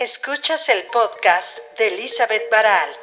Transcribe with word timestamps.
Escuchas 0.00 0.68
el 0.68 0.84
podcast 0.92 1.58
de 1.76 1.88
Elizabeth 1.88 2.42
Baralt. 2.52 2.98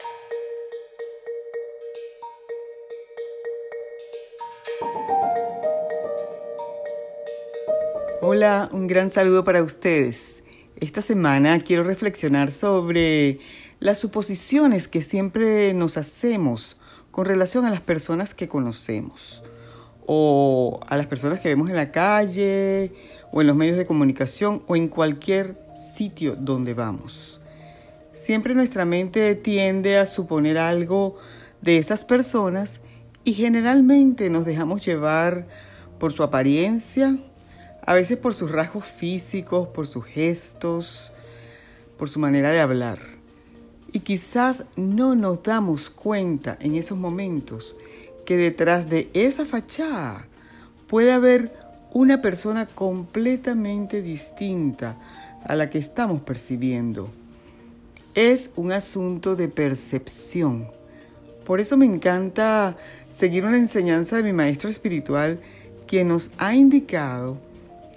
Hola, 8.21 8.70
un 8.71 8.88
gran 8.88 9.10
saludo 9.10 9.44
para 9.44 9.62
ustedes. 9.62 10.42
Esta 10.79 11.02
semana 11.02 11.60
quiero 11.60 11.84
reflexionar 11.84 12.54
sobre 12.54 13.40
las 13.82 14.00
suposiciones 14.00 14.88
que 14.88 15.02
siempre 15.02 15.74
nos 15.74 15.98
hacemos 15.98 16.80
con 17.12 17.25
relación 17.25 17.66
a 17.66 17.71
las 17.71 17.82
personas 17.82 18.34
que 18.34 18.48
conocemos 18.48 19.43
o 20.07 20.79
a 20.87 20.97
las 20.97 21.07
personas 21.07 21.39
que 21.39 21.49
vemos 21.49 21.69
en 21.69 21.75
la 21.75 21.91
calle 21.91 22.91
o 23.31 23.41
en 23.41 23.47
los 23.47 23.55
medios 23.55 23.77
de 23.77 23.85
comunicación 23.85 24.63
o 24.67 24.75
en 24.75 24.88
cualquier 24.88 25.57
sitio 25.75 26.35
donde 26.35 26.73
vamos. 26.73 27.41
Siempre 28.11 28.55
nuestra 28.55 28.85
mente 28.85 29.35
tiende 29.35 29.97
a 29.97 30.05
suponer 30.05 30.57
algo 30.57 31.16
de 31.61 31.77
esas 31.77 32.05
personas 32.05 32.81
y 33.23 33.33
generalmente 33.33 34.30
nos 34.30 34.45
dejamos 34.45 34.85
llevar 34.85 35.47
por 35.99 36.13
su 36.13 36.23
apariencia, 36.23 37.17
a 37.81 37.94
veces 37.94 38.17
por 38.17 38.33
sus 38.33 38.52
rasgos 38.52 38.85
físicos, 38.85 39.67
por 39.69 39.88
sus 39.88 40.05
gestos, 40.05 41.13
por 41.97 42.09
su 42.09 42.19
manera 42.19 42.52
de 42.52 42.61
hablar. 42.61 42.99
Y 43.91 44.02
quizás 44.02 44.66
no 44.75 45.16
nos 45.16 45.41
damos 45.44 45.89
cuenta 45.89 46.58
en 46.59 46.75
esos 46.75 46.97
momentos 46.97 47.77
que 48.25 48.38
detrás 48.38 48.89
de 48.89 49.09
esa 49.13 49.45
fachada 49.45 50.27
puede 50.88 51.11
haber 51.11 51.53
una 51.93 52.21
persona 52.21 52.66
completamente 52.66 54.02
distinta 54.02 54.97
a 55.45 55.55
la 55.55 55.70
que 55.70 55.77
estamos 55.77 56.21
percibiendo. 56.21 57.09
Es 58.16 58.52
un 58.55 58.71
asunto 58.71 59.35
de 59.35 59.47
percepción. 59.47 60.67
Por 61.45 61.59
eso 61.59 61.77
me 61.77 61.85
encanta 61.85 62.75
seguir 63.08 63.45
una 63.45 63.58
enseñanza 63.58 64.17
de 64.17 64.23
mi 64.23 64.33
maestro 64.33 64.69
espiritual 64.69 65.39
quien 65.88 66.07
nos 66.07 66.31
ha 66.38 66.55
indicado 66.55 67.38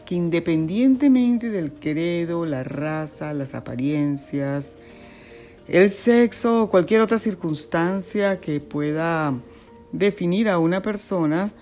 que 0.05 0.15
independientemente 0.15 1.51
del 1.51 1.73
credo, 1.73 2.47
la 2.47 2.65
raza, 2.65 3.35
las 3.35 3.55
apariencias, 3.55 4.77
el 5.67 5.91
sexo 5.91 6.63
o 6.63 6.71
cualquier 6.71 7.03
otra 7.03 7.19
circunstancia 7.19 8.41
que 8.41 8.61
pueda 8.61 9.35
definir 9.93 10.49
a 10.49 10.59
una 10.59 10.83
persona, 10.83 11.53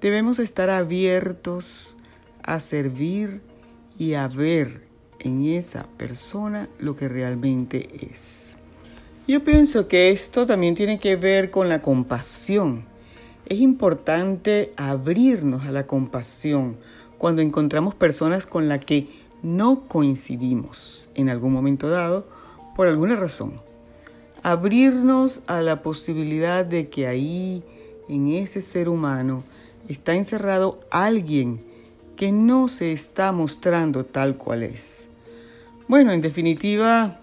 debemos 0.00 0.38
estar 0.38 0.70
abiertos 0.70 1.96
a 2.42 2.60
servir 2.60 3.42
y 3.98 4.14
a 4.14 4.28
ver 4.28 4.82
en 5.18 5.44
esa 5.44 5.86
persona 5.96 6.68
lo 6.78 6.96
que 6.96 7.08
realmente 7.08 7.88
es. 8.12 8.52
Yo 9.28 9.44
pienso 9.44 9.86
que 9.86 10.10
esto 10.10 10.46
también 10.46 10.74
tiene 10.74 10.98
que 10.98 11.16
ver 11.16 11.50
con 11.50 11.68
la 11.68 11.82
compasión. 11.82 12.86
Es 13.46 13.60
importante 13.60 14.72
abrirnos 14.76 15.66
a 15.66 15.72
la 15.72 15.86
compasión 15.86 16.78
cuando 17.18 17.42
encontramos 17.42 17.94
personas 17.94 18.46
con 18.46 18.68
las 18.68 18.84
que 18.84 19.08
no 19.42 19.86
coincidimos 19.86 21.10
en 21.14 21.28
algún 21.28 21.52
momento 21.52 21.90
dado 21.90 22.28
por 22.74 22.88
alguna 22.88 23.16
razón 23.16 23.69
abrirnos 24.42 25.42
a 25.46 25.60
la 25.60 25.82
posibilidad 25.82 26.64
de 26.64 26.88
que 26.88 27.06
ahí, 27.06 27.62
en 28.08 28.28
ese 28.28 28.60
ser 28.60 28.88
humano, 28.88 29.44
está 29.88 30.14
encerrado 30.14 30.80
alguien 30.90 31.64
que 32.16 32.32
no 32.32 32.68
se 32.68 32.92
está 32.92 33.32
mostrando 33.32 34.04
tal 34.04 34.36
cual 34.36 34.62
es. 34.62 35.08
Bueno, 35.88 36.12
en 36.12 36.20
definitiva, 36.20 37.18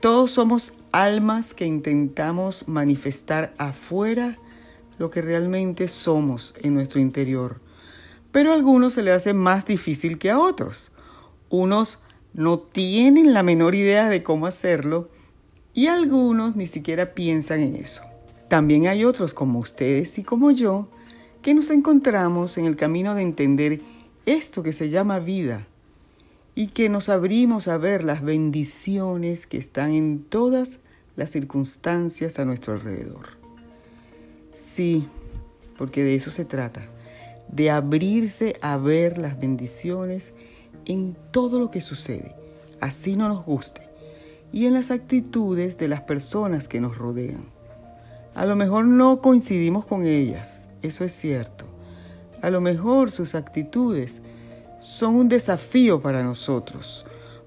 todos 0.00 0.30
somos 0.30 0.72
almas 0.92 1.54
que 1.54 1.66
intentamos 1.66 2.68
manifestar 2.68 3.54
afuera 3.58 4.38
lo 4.98 5.10
que 5.10 5.22
realmente 5.22 5.88
somos 5.88 6.54
en 6.62 6.74
nuestro 6.74 7.00
interior. 7.00 7.60
Pero 8.32 8.52
a 8.52 8.54
algunos 8.54 8.92
se 8.92 9.02
le 9.02 9.12
hace 9.12 9.32
más 9.32 9.64
difícil 9.64 10.18
que 10.18 10.30
a 10.30 10.38
otros. 10.38 10.92
Unos 11.48 11.98
no 12.34 12.58
tienen 12.58 13.32
la 13.32 13.42
menor 13.42 13.74
idea 13.74 14.08
de 14.08 14.22
cómo 14.22 14.46
hacerlo 14.46 15.08
y 15.76 15.88
algunos 15.88 16.56
ni 16.56 16.66
siquiera 16.66 17.12
piensan 17.12 17.60
en 17.60 17.76
eso. 17.76 18.02
También 18.48 18.86
hay 18.86 19.04
otros 19.04 19.34
como 19.34 19.58
ustedes 19.58 20.18
y 20.18 20.24
como 20.24 20.50
yo 20.50 20.88
que 21.42 21.52
nos 21.52 21.68
encontramos 21.68 22.56
en 22.56 22.64
el 22.64 22.76
camino 22.76 23.14
de 23.14 23.20
entender 23.20 23.82
esto 24.24 24.62
que 24.62 24.72
se 24.72 24.88
llama 24.88 25.18
vida 25.18 25.66
y 26.54 26.68
que 26.68 26.88
nos 26.88 27.10
abrimos 27.10 27.68
a 27.68 27.76
ver 27.76 28.04
las 28.04 28.22
bendiciones 28.22 29.46
que 29.46 29.58
están 29.58 29.90
en 29.90 30.24
todas 30.24 30.78
las 31.14 31.30
circunstancias 31.30 32.38
a 32.38 32.46
nuestro 32.46 32.72
alrededor. 32.72 33.36
Sí, 34.54 35.06
porque 35.76 36.04
de 36.04 36.14
eso 36.14 36.30
se 36.30 36.46
trata, 36.46 36.88
de 37.48 37.70
abrirse 37.70 38.56
a 38.62 38.78
ver 38.78 39.18
las 39.18 39.38
bendiciones 39.38 40.32
en 40.86 41.14
todo 41.32 41.58
lo 41.60 41.70
que 41.70 41.82
sucede, 41.82 42.34
así 42.80 43.14
no 43.14 43.28
nos 43.28 43.44
guste 43.44 43.85
y 44.52 44.66
en 44.66 44.74
las 44.74 44.90
actitudes 44.90 45.78
de 45.78 45.88
las 45.88 46.02
personas 46.02 46.68
que 46.68 46.80
nos 46.80 46.96
rodean. 46.96 47.44
A 48.34 48.44
lo 48.44 48.56
mejor 48.56 48.84
no 48.84 49.20
coincidimos 49.20 49.86
con 49.86 50.04
ellas, 50.04 50.68
eso 50.82 51.04
es 51.04 51.12
cierto. 51.12 51.64
A 52.42 52.50
lo 52.50 52.60
mejor 52.60 53.10
sus 53.10 53.34
actitudes 53.34 54.22
son 54.80 55.14
un 55.16 55.28
desafío 55.28 56.00
para 56.00 56.22
nosotros, 56.22 57.04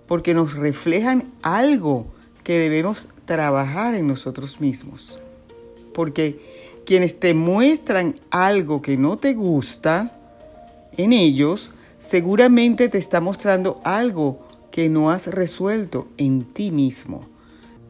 porque 0.08 0.34
nos 0.34 0.56
reflejan 0.56 1.32
algo 1.42 2.08
que 2.44 2.58
debemos 2.58 3.08
trabajar 3.26 3.94
en 3.94 4.08
nosotros 4.08 4.60
mismos. 4.60 5.20
Porque 5.94 6.40
quienes 6.86 7.20
te 7.20 7.36
muestran 7.36 8.16
algo 8.32 8.82
que 8.82 8.98
no 8.98 9.18
te 9.18 9.34
gusta 9.34 10.18
en 10.98 11.14
ellos, 11.14 11.72
seguramente 12.00 12.90
te 12.90 12.98
está 12.98 13.22
mostrando 13.22 13.80
algo 13.84 14.49
que 14.72 14.90
no 14.90 15.12
has 15.12 15.28
resuelto 15.28 16.08
en 16.18 16.44
ti 16.44 16.72
mismo. 16.72 17.28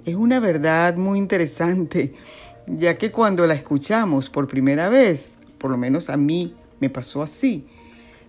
Es 0.05 0.15
una 0.15 0.39
verdad 0.39 0.95
muy 0.95 1.17
interesante, 1.19 2.13
ya 2.67 2.97
que 2.97 3.11
cuando 3.11 3.45
la 3.47 3.53
escuchamos 3.53 4.29
por 4.29 4.47
primera 4.47 4.89
vez, 4.89 5.37
por 5.57 5.71
lo 5.71 5.77
menos 5.77 6.09
a 6.09 6.17
mí 6.17 6.55
me 6.79 6.89
pasó 6.89 7.21
así, 7.21 7.65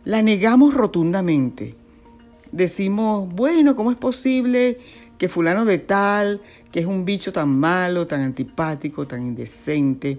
la 0.04 0.22
negamos 0.22 0.74
rotundamente. 0.74 1.74
Decimos, 2.52 3.28
bueno, 3.32 3.76
¿cómo 3.76 3.92
es 3.92 3.96
posible 3.96 4.78
que 5.18 5.28
fulano 5.28 5.64
de 5.64 5.78
tal, 5.78 6.40
que 6.72 6.80
es 6.80 6.86
un 6.86 7.04
bicho 7.04 7.32
tan 7.32 7.48
malo, 7.48 8.06
tan 8.06 8.20
antipático, 8.22 9.06
tan 9.06 9.22
indecente, 9.22 10.18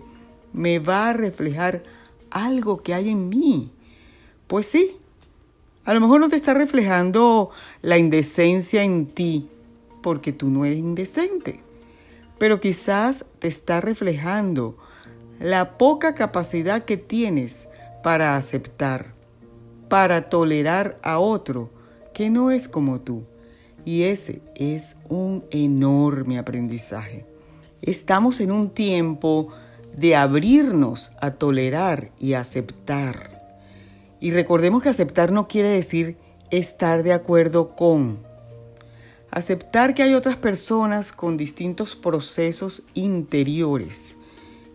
me 0.53 0.79
va 0.79 1.09
a 1.09 1.13
reflejar 1.13 1.83
algo 2.29 2.81
que 2.81 2.93
hay 2.93 3.09
en 3.09 3.27
mí? 3.27 3.71
Pues 4.47 4.67
sí, 4.67 4.95
a 5.83 5.93
lo 5.93 5.99
mejor 5.99 6.19
no 6.21 6.29
te 6.29 6.35
está 6.35 6.53
reflejando 6.53 7.49
la 7.81 7.97
indecencia 7.97 8.83
en 8.83 9.07
ti 9.07 9.49
porque 10.01 10.33
tú 10.33 10.49
no 10.49 10.65
eres 10.65 10.79
indecente, 10.79 11.61
pero 12.37 12.59
quizás 12.59 13.25
te 13.39 13.47
está 13.47 13.81
reflejando 13.81 14.77
la 15.39 15.77
poca 15.77 16.13
capacidad 16.13 16.85
que 16.85 16.97
tienes 16.97 17.67
para 18.03 18.35
aceptar, 18.35 19.13
para 19.89 20.29
tolerar 20.29 20.99
a 21.03 21.19
otro 21.19 21.69
que 22.13 22.29
no 22.29 22.51
es 22.51 22.67
como 22.67 23.01
tú. 23.01 23.23
Y 23.83 24.03
ese 24.03 24.41
es 24.55 24.97
un 25.09 25.43
enorme 25.49 26.37
aprendizaje. 26.37 27.25
Estamos 27.81 28.39
en 28.39 28.51
un 28.51 28.69
tiempo 28.69 29.47
de 29.95 30.15
abrirnos 30.15 31.11
a 31.19 31.31
tolerar 31.31 32.11
y 32.19 32.33
aceptar 32.33 33.30
y 34.21 34.29
recordemos 34.31 34.83
que 34.83 34.89
aceptar 34.89 35.31
no 35.31 35.47
quiere 35.47 35.69
decir 35.69 36.15
estar 36.51 37.01
de 37.03 37.11
acuerdo 37.11 37.75
con. 37.75 38.19
Aceptar 39.31 39.95
que 39.95 40.03
hay 40.03 40.13
otras 40.13 40.37
personas 40.37 41.11
con 41.11 41.37
distintos 41.37 41.95
procesos 41.95 42.83
interiores 42.93 44.15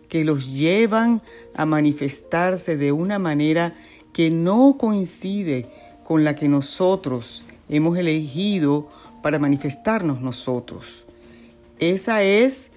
que 0.09 0.25
los 0.25 0.53
llevan 0.53 1.21
a 1.55 1.65
manifestarse 1.65 2.75
de 2.75 2.91
una 2.91 3.19
manera 3.19 3.73
que 4.13 4.29
no 4.31 4.77
coincide 4.77 5.69
con 6.03 6.23
la 6.23 6.35
que 6.35 6.49
nosotros 6.49 7.45
hemos 7.69 7.97
elegido 7.97 8.89
para 9.21 9.39
manifestarnos 9.39 10.21
nosotros. 10.21 11.05
Esa 11.79 12.23
es 12.23 12.71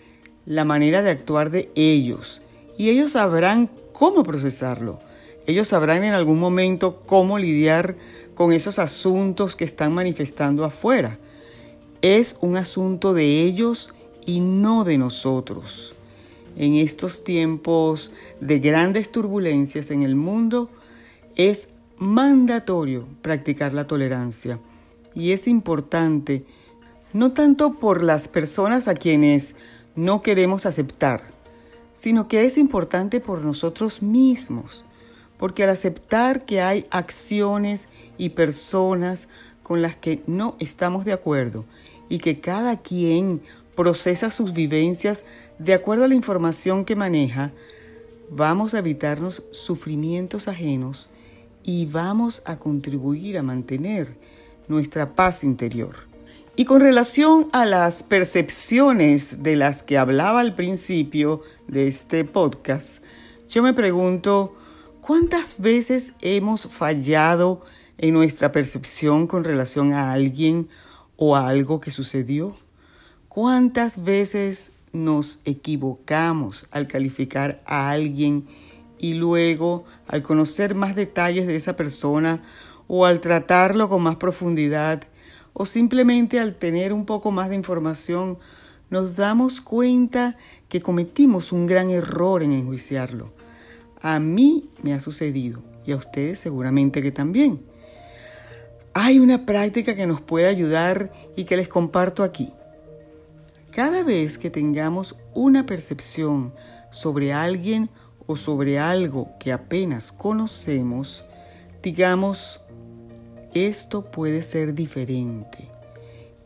la 0.46 0.64
manera 0.64 1.02
de 1.02 1.10
actuar 1.10 1.50
de 1.50 1.70
ellos 1.74 2.42
y 2.76 2.90
ellos 2.90 3.12
sabrán 3.12 3.70
cómo 3.92 4.22
procesarlo 4.22 5.09
ellos 5.50 5.68
sabrán 5.68 6.04
en 6.04 6.14
algún 6.14 6.38
momento 6.38 7.02
cómo 7.06 7.38
lidiar 7.38 7.96
con 8.34 8.52
esos 8.52 8.78
asuntos 8.78 9.56
que 9.56 9.64
están 9.64 9.92
manifestando 9.92 10.64
afuera. 10.64 11.18
Es 12.02 12.36
un 12.40 12.56
asunto 12.56 13.12
de 13.12 13.42
ellos 13.42 13.90
y 14.24 14.40
no 14.40 14.84
de 14.84 14.96
nosotros. 14.98 15.94
En 16.56 16.74
estos 16.74 17.22
tiempos 17.22 18.10
de 18.40 18.58
grandes 18.58 19.12
turbulencias 19.12 19.90
en 19.90 20.02
el 20.02 20.16
mundo, 20.16 20.70
es 21.36 21.68
mandatorio 21.98 23.06
practicar 23.22 23.74
la 23.74 23.86
tolerancia 23.86 24.58
y 25.14 25.32
es 25.32 25.46
importante 25.46 26.44
no 27.12 27.32
tanto 27.32 27.74
por 27.74 28.02
las 28.02 28.28
personas 28.28 28.88
a 28.88 28.94
quienes 28.94 29.54
no 29.96 30.22
queremos 30.22 30.64
aceptar, 30.66 31.22
sino 31.92 32.28
que 32.28 32.44
es 32.44 32.56
importante 32.56 33.20
por 33.20 33.44
nosotros 33.44 34.02
mismos, 34.02 34.84
porque 35.40 35.64
al 35.64 35.70
aceptar 35.70 36.44
que 36.44 36.60
hay 36.60 36.86
acciones 36.90 37.88
y 38.18 38.28
personas 38.28 39.26
con 39.62 39.80
las 39.80 39.96
que 39.96 40.22
no 40.26 40.54
estamos 40.58 41.06
de 41.06 41.14
acuerdo 41.14 41.64
y 42.10 42.18
que 42.18 42.40
cada 42.40 42.76
quien 42.82 43.40
procesa 43.74 44.28
sus 44.28 44.52
vivencias 44.52 45.24
de 45.58 45.72
acuerdo 45.72 46.04
a 46.04 46.08
la 46.08 46.14
información 46.14 46.84
que 46.84 46.94
maneja, 46.94 47.52
vamos 48.28 48.74
a 48.74 48.80
evitarnos 48.80 49.44
sufrimientos 49.50 50.46
ajenos 50.46 51.08
y 51.62 51.86
vamos 51.86 52.42
a 52.44 52.58
contribuir 52.58 53.38
a 53.38 53.42
mantener 53.42 54.18
nuestra 54.68 55.14
paz 55.14 55.42
interior. 55.42 56.00
Y 56.54 56.66
con 56.66 56.82
relación 56.82 57.48
a 57.52 57.64
las 57.64 58.02
percepciones 58.02 59.42
de 59.42 59.56
las 59.56 59.82
que 59.82 59.96
hablaba 59.96 60.40
al 60.40 60.54
principio 60.54 61.40
de 61.66 61.88
este 61.88 62.26
podcast, 62.26 63.02
yo 63.48 63.62
me 63.62 63.72
pregunto, 63.72 64.54
¿cuántas 65.00 65.60
veces 65.60 66.14
hemos 66.20 66.66
fallado 66.66 67.62
en 67.98 68.14
nuestra 68.14 68.52
percepción 68.52 69.26
con 69.26 69.44
relación 69.44 69.92
a 69.92 70.12
alguien 70.12 70.68
o 71.16 71.36
a 71.36 71.48
algo 71.48 71.80
que 71.80 71.90
sucedió? 71.90 72.56
¿Cuántas 73.28 74.02
veces 74.02 74.72
nos 74.92 75.40
equivocamos 75.44 76.66
al 76.70 76.86
calificar 76.86 77.62
a 77.64 77.90
alguien 77.90 78.46
y 78.98 79.14
luego 79.14 79.84
al 80.06 80.22
conocer 80.22 80.74
más 80.74 80.94
detalles 80.96 81.46
de 81.46 81.56
esa 81.56 81.76
persona 81.76 82.42
o 82.88 83.06
al 83.06 83.20
tratarlo 83.20 83.88
con 83.88 84.02
más 84.02 84.16
profundidad 84.16 85.04
o 85.52 85.64
simplemente 85.64 86.40
al 86.40 86.56
tener 86.56 86.92
un 86.92 87.06
poco 87.06 87.30
más 87.30 87.48
de 87.48 87.54
información 87.54 88.38
nos 88.90 89.14
damos 89.14 89.60
cuenta 89.60 90.36
que 90.68 90.82
cometimos 90.82 91.52
un 91.52 91.66
gran 91.66 91.90
error 91.90 92.42
en 92.42 92.52
enjuiciarlo. 92.52 93.39
A 94.00 94.18
mí 94.18 94.70
me 94.82 94.94
ha 94.94 95.00
sucedido 95.00 95.62
y 95.84 95.92
a 95.92 95.96
ustedes 95.96 96.38
seguramente 96.38 97.02
que 97.02 97.12
también. 97.12 97.62
Hay 98.94 99.18
una 99.18 99.46
práctica 99.46 99.94
que 99.94 100.06
nos 100.06 100.20
puede 100.20 100.46
ayudar 100.46 101.12
y 101.36 101.44
que 101.44 101.56
les 101.56 101.68
comparto 101.68 102.22
aquí. 102.22 102.52
Cada 103.70 104.02
vez 104.02 104.36
que 104.36 104.50
tengamos 104.50 105.16
una 105.32 105.64
percepción 105.64 106.52
sobre 106.90 107.32
alguien 107.32 107.88
o 108.26 108.36
sobre 108.36 108.78
algo 108.78 109.30
que 109.38 109.52
apenas 109.52 110.10
conocemos, 110.12 111.24
digamos, 111.82 112.60
esto 113.54 114.10
puede 114.10 114.42
ser 114.42 114.74
diferente. 114.74 115.68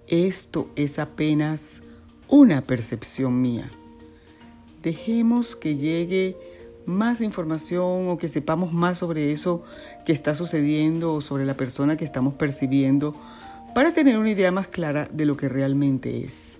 Esto 0.06 0.70
es 0.76 0.98
apenas 0.98 1.82
una 2.28 2.62
percepción 2.62 3.40
mía. 3.40 3.70
Dejemos 4.82 5.56
que 5.56 5.76
llegue 5.76 6.36
más 6.86 7.20
información 7.20 8.08
o 8.08 8.18
que 8.18 8.28
sepamos 8.28 8.72
más 8.72 8.98
sobre 8.98 9.32
eso 9.32 9.62
que 10.04 10.12
está 10.12 10.34
sucediendo 10.34 11.14
o 11.14 11.20
sobre 11.20 11.44
la 11.44 11.56
persona 11.56 11.96
que 11.96 12.04
estamos 12.04 12.34
percibiendo 12.34 13.14
para 13.74 13.92
tener 13.92 14.18
una 14.18 14.30
idea 14.30 14.52
más 14.52 14.68
clara 14.68 15.08
de 15.12 15.24
lo 15.24 15.36
que 15.36 15.48
realmente 15.48 16.24
es. 16.24 16.58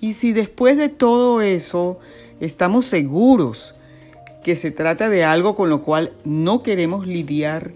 Y 0.00 0.14
si 0.14 0.32
después 0.32 0.76
de 0.76 0.88
todo 0.88 1.42
eso 1.42 1.98
estamos 2.40 2.86
seguros 2.86 3.74
que 4.42 4.56
se 4.56 4.70
trata 4.70 5.08
de 5.08 5.24
algo 5.24 5.54
con 5.54 5.68
lo 5.68 5.82
cual 5.82 6.12
no 6.24 6.62
queremos 6.62 7.06
lidiar 7.06 7.72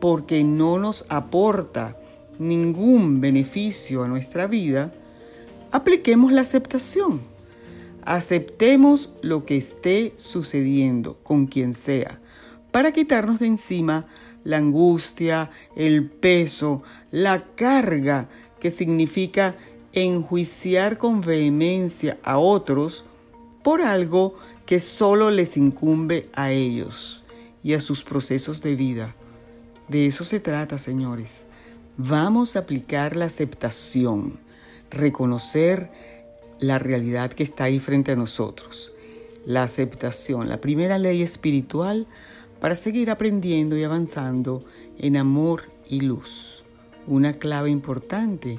porque 0.00 0.42
no 0.44 0.78
nos 0.78 1.04
aporta 1.08 1.96
ningún 2.38 3.20
beneficio 3.20 4.02
a 4.02 4.08
nuestra 4.08 4.46
vida, 4.46 4.92
apliquemos 5.70 6.32
la 6.32 6.40
aceptación. 6.40 7.20
Aceptemos 8.08 9.12
lo 9.20 9.44
que 9.44 9.58
esté 9.58 10.14
sucediendo 10.16 11.18
con 11.22 11.46
quien 11.46 11.74
sea 11.74 12.18
para 12.72 12.90
quitarnos 12.90 13.38
de 13.38 13.48
encima 13.48 14.06
la 14.44 14.56
angustia, 14.56 15.50
el 15.76 16.08
peso, 16.08 16.82
la 17.10 17.44
carga 17.54 18.30
que 18.60 18.70
significa 18.70 19.56
enjuiciar 19.92 20.96
con 20.96 21.20
vehemencia 21.20 22.16
a 22.22 22.38
otros 22.38 23.04
por 23.62 23.82
algo 23.82 24.36
que 24.64 24.80
solo 24.80 25.30
les 25.30 25.58
incumbe 25.58 26.30
a 26.32 26.50
ellos 26.50 27.24
y 27.62 27.74
a 27.74 27.80
sus 27.80 28.04
procesos 28.04 28.62
de 28.62 28.74
vida. 28.74 29.14
De 29.88 30.06
eso 30.06 30.24
se 30.24 30.40
trata, 30.40 30.78
señores. 30.78 31.42
Vamos 31.98 32.56
a 32.56 32.60
aplicar 32.60 33.16
la 33.16 33.26
aceptación, 33.26 34.40
reconocer 34.90 36.07
la 36.60 36.78
realidad 36.78 37.32
que 37.32 37.42
está 37.42 37.64
ahí 37.64 37.78
frente 37.78 38.12
a 38.12 38.16
nosotros. 38.16 38.92
La 39.44 39.62
aceptación, 39.62 40.48
la 40.48 40.60
primera 40.60 40.98
ley 40.98 41.22
espiritual 41.22 42.06
para 42.60 42.74
seguir 42.74 43.10
aprendiendo 43.10 43.76
y 43.76 43.84
avanzando 43.84 44.64
en 44.98 45.16
amor 45.16 45.70
y 45.88 46.00
luz. 46.00 46.64
Una 47.06 47.34
clave 47.34 47.70
importante 47.70 48.58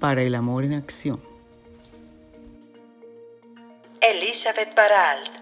para 0.00 0.22
el 0.22 0.34
amor 0.34 0.64
en 0.64 0.74
acción. 0.74 1.20
Elizabeth 4.00 4.74
Baralt 4.74 5.41